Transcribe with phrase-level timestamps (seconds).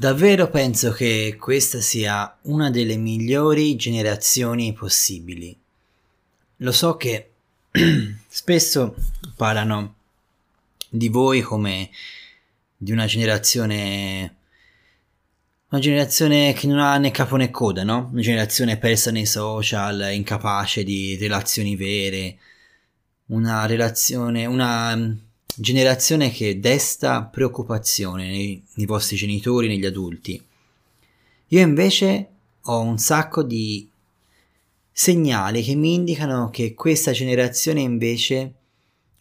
[0.00, 5.54] Davvero penso che questa sia una delle migliori generazioni possibili.
[6.56, 7.32] Lo so che
[8.26, 8.94] spesso
[9.36, 9.96] parlano
[10.88, 11.90] di voi come
[12.78, 14.36] di una generazione
[15.68, 18.08] una generazione che non ha né capo né coda, no?
[18.10, 22.38] Una generazione persa nei social, incapace di relazioni vere,
[23.26, 24.98] una relazione, una
[25.56, 30.42] generazione che desta preoccupazione nei, nei vostri genitori, negli adulti.
[31.48, 32.28] Io invece
[32.62, 33.90] ho un sacco di
[34.92, 38.54] segnali che mi indicano che questa generazione invece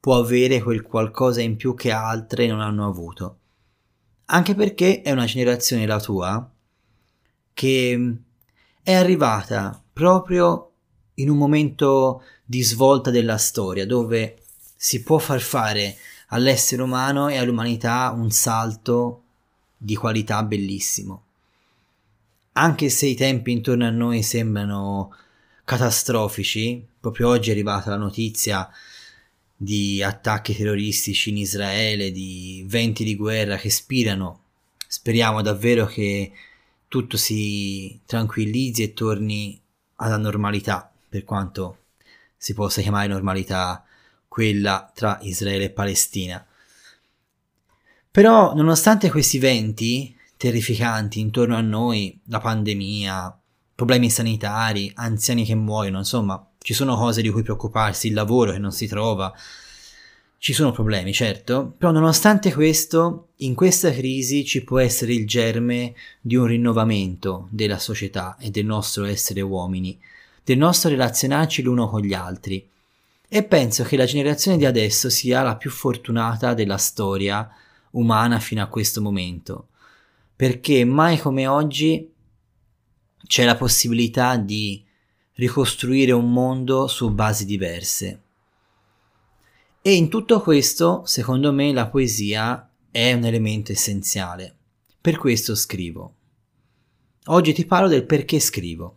[0.00, 3.38] può avere quel qualcosa in più che altre non hanno avuto.
[4.26, 6.50] Anche perché è una generazione, la tua,
[7.52, 8.16] che
[8.82, 10.72] è arrivata proprio
[11.14, 14.42] in un momento di svolta della storia dove
[14.76, 15.96] si può far fare
[16.30, 19.22] all'essere umano e all'umanità un salto
[19.76, 21.24] di qualità bellissimo.
[22.52, 25.14] Anche se i tempi intorno a noi sembrano
[25.64, 28.68] catastrofici, proprio oggi è arrivata la notizia
[29.56, 34.40] di attacchi terroristici in Israele, di venti di guerra che spirano.
[34.86, 36.32] Speriamo davvero che
[36.88, 39.60] tutto si tranquillizzi e torni
[39.96, 41.78] alla normalità, per quanto
[42.36, 43.84] si possa chiamare normalità
[44.30, 46.46] quella tra Israele e Palestina.
[48.12, 53.36] Però, nonostante questi venti terrificanti intorno a noi, la pandemia,
[53.74, 58.58] problemi sanitari, anziani che muoiono, insomma, ci sono cose di cui preoccuparsi, il lavoro che
[58.58, 59.34] non si trova,
[60.38, 65.94] ci sono problemi, certo, però nonostante questo, in questa crisi ci può essere il germe
[66.20, 70.00] di un rinnovamento della società e del nostro essere uomini,
[70.44, 72.64] del nostro relazionarci l'uno con gli altri.
[73.32, 77.48] E penso che la generazione di adesso sia la più fortunata della storia
[77.92, 79.68] umana fino a questo momento,
[80.34, 82.12] perché mai come oggi
[83.24, 84.84] c'è la possibilità di
[85.34, 88.22] ricostruire un mondo su basi diverse.
[89.80, 94.56] E in tutto questo, secondo me, la poesia è un elemento essenziale.
[95.00, 96.14] Per questo scrivo.
[97.26, 98.96] Oggi ti parlo del perché scrivo.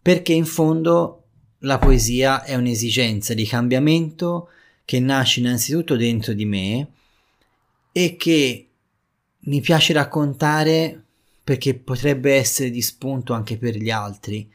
[0.00, 1.24] Perché in fondo
[1.60, 4.50] la poesia è un'esigenza di cambiamento
[4.84, 6.88] che nasce innanzitutto dentro di me
[7.92, 8.68] e che
[9.40, 11.02] mi piace raccontare
[11.42, 14.50] perché potrebbe essere di spunto anche per gli altri,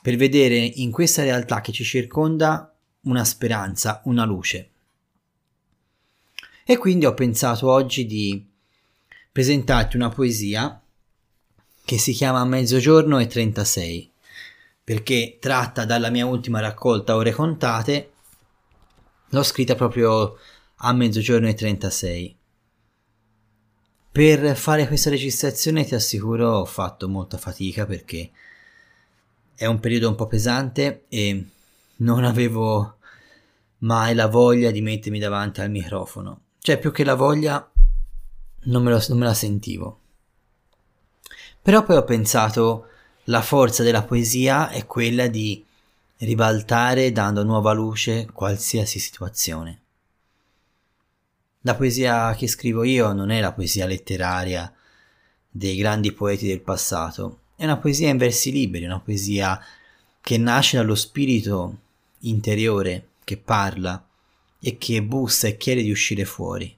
[0.00, 4.70] per vedere in questa realtà che ci circonda una speranza, una luce.
[6.64, 8.44] E quindi ho pensato oggi di
[9.32, 10.80] presentarti una poesia
[11.84, 14.11] che si chiama Mezzogiorno e 36
[14.84, 18.12] perché tratta dalla mia ultima raccolta Ore contate,
[19.28, 20.36] l'ho scritta proprio
[20.76, 22.36] a mezzogiorno e 36.
[24.12, 28.30] Per fare questa registrazione ti assicuro ho fatto molta fatica perché
[29.54, 31.46] è un periodo un po' pesante e
[31.96, 32.98] non avevo
[33.78, 36.40] mai la voglia di mettermi davanti al microfono.
[36.58, 37.70] Cioè, più che la voglia,
[38.64, 40.00] non me, lo, non me la sentivo.
[41.60, 42.88] Però poi ho pensato
[43.24, 45.64] la forza della poesia è quella di
[46.18, 49.80] ribaltare dando nuova luce qualsiasi situazione.
[51.60, 54.72] La poesia che scrivo io non è la poesia letteraria
[55.48, 59.60] dei grandi poeti del passato, è una poesia in versi liberi, una poesia
[60.20, 61.78] che nasce dallo spirito
[62.20, 64.04] interiore che parla
[64.60, 66.76] e che bussa e chiede di uscire fuori.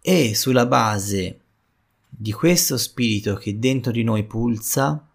[0.00, 1.41] E sulla base
[2.22, 5.08] di questo spirito che dentro di noi pulsa,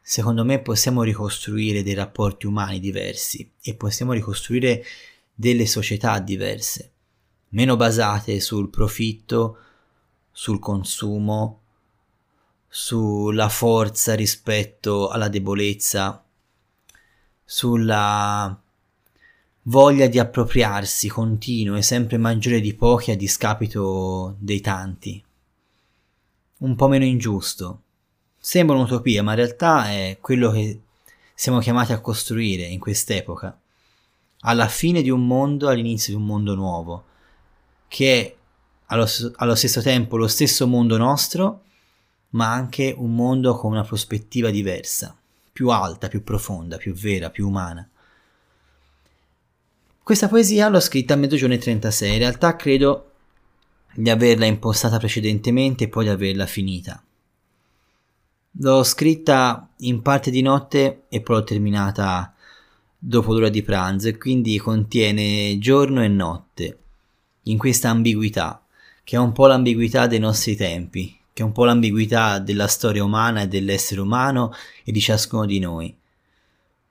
[0.00, 4.84] secondo me possiamo ricostruire dei rapporti umani diversi e possiamo ricostruire
[5.34, 6.92] delle società diverse,
[7.48, 9.58] meno basate sul profitto,
[10.30, 11.62] sul consumo,
[12.68, 16.24] sulla forza rispetto alla debolezza,
[17.44, 18.62] sulla
[19.62, 25.24] voglia di appropriarsi continua e sempre maggiore di pochi a discapito dei tanti
[26.58, 27.82] un po' meno ingiusto.
[28.38, 30.80] Sembra un'utopia, ma in realtà è quello che
[31.34, 33.58] siamo chiamati a costruire in quest'epoca.
[34.40, 37.04] Alla fine di un mondo, all'inizio di un mondo nuovo,
[37.88, 38.34] che è
[38.86, 39.06] allo,
[39.36, 41.62] allo stesso tempo lo stesso mondo nostro,
[42.30, 45.16] ma anche un mondo con una prospettiva diversa,
[45.52, 47.88] più alta, più profonda, più vera, più umana.
[50.02, 53.12] Questa poesia l'ho scritta a mezzogiorno e 36, in realtà credo
[53.96, 57.02] di averla impostata precedentemente e poi di averla finita.
[58.58, 62.34] L'ho scritta in parte di notte e poi l'ho terminata
[62.98, 66.78] dopo l'ora di pranzo e quindi contiene giorno e notte,
[67.42, 68.60] in questa ambiguità
[69.06, 73.04] che è un po' l'ambiguità dei nostri tempi, che è un po' l'ambiguità della storia
[73.04, 74.52] umana e dell'essere umano
[74.82, 75.96] e di ciascuno di noi.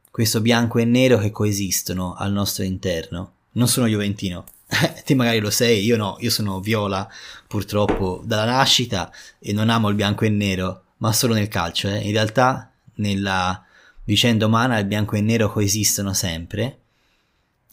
[0.09, 3.33] Questo bianco e nero che coesistono al nostro interno.
[3.51, 4.45] Non sono Juventino,
[5.05, 7.07] te magari lo sei, io no, io sono viola
[7.47, 11.87] purtroppo dalla nascita e non amo il bianco e il nero, ma solo nel calcio.
[11.87, 11.99] Eh.
[11.99, 13.63] In realtà nella
[14.03, 16.79] vicenda umana il bianco e il nero coesistono sempre,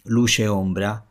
[0.05, 1.05] luce e ombra.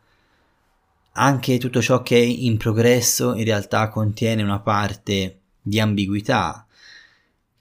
[1.14, 6.66] Anche tutto ciò che è in progresso in realtà contiene una parte di ambiguità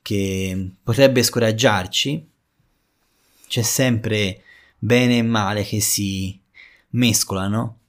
[0.01, 2.29] che potrebbe scoraggiarci.
[3.47, 4.43] C'è sempre
[4.77, 6.39] bene e male che si
[6.91, 7.80] mescolano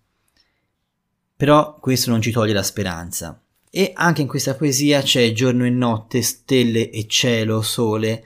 [1.42, 3.36] però questo non ci toglie la speranza.
[3.68, 8.24] E anche in questa poesia c'è giorno e notte, stelle e cielo, sole,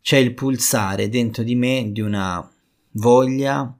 [0.00, 2.44] c'è il pulsare dentro di me di una
[2.94, 3.72] voglia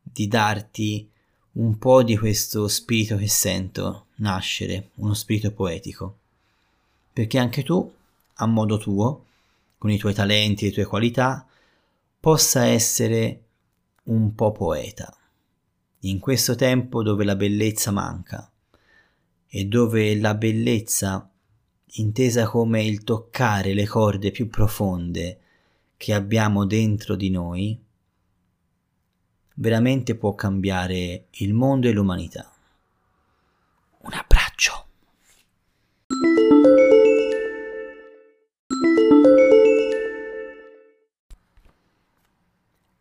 [0.00, 1.10] di darti
[1.54, 6.18] un po' di questo spirito che sento nascere, uno spirito poetico.
[7.12, 7.92] Perché anche tu,
[8.34, 9.24] a modo tuo,
[9.78, 11.44] con i tuoi talenti e le tue qualità,
[12.20, 13.42] possa essere
[14.04, 15.12] un po' poeta
[16.04, 18.50] in questo tempo dove la bellezza manca
[19.46, 21.30] e dove la bellezza,
[21.96, 25.40] intesa come il toccare le corde più profonde
[25.96, 27.80] che abbiamo dentro di noi,
[29.54, 32.52] veramente può cambiare il mondo e l'umanità.
[34.00, 34.86] Un abbraccio.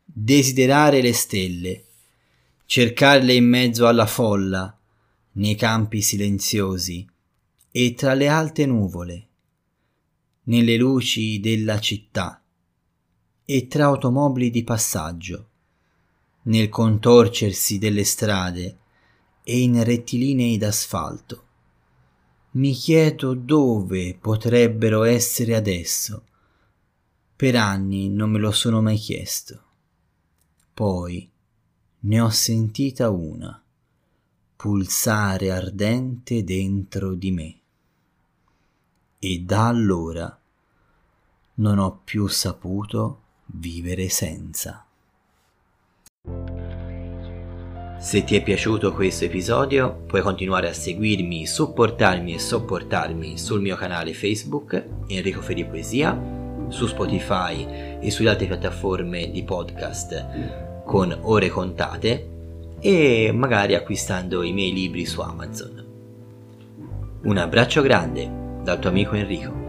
[0.06, 1.86] Desiderare le stelle
[2.66, 4.78] cercarle in mezzo alla folla,
[5.34, 7.08] nei campi silenziosi
[7.72, 9.28] e tra le alte nuvole,
[10.44, 12.44] nelle luci della città
[13.46, 15.48] e tra automobili di passaggio,
[16.44, 18.78] nel contorcersi delle strade
[19.44, 21.48] e in rettilinei d'asfalto.
[22.52, 26.24] Mi chiedo dove potrebbero essere adesso.
[27.36, 29.62] Per anni non me lo sono mai chiesto.
[30.74, 31.30] Poi,
[32.06, 33.62] ne ho sentita una
[34.56, 37.60] pulsare ardente dentro di me
[39.20, 40.38] e da allora
[41.56, 44.86] non ho più saputo vivere senza.
[48.00, 53.78] Se ti è piaciuto questo episodio puoi continuare a seguirmi, supportarmi e sopportarmi sul mio
[53.78, 61.50] canale Facebook Enrico Feri Poesia, su Spotify e sulle altre piattaforme di podcast con ore
[61.50, 62.30] contate
[62.80, 65.86] e magari acquistando i miei libri su Amazon.
[67.24, 68.30] Un abbraccio grande
[68.62, 69.63] dal tuo amico Enrico.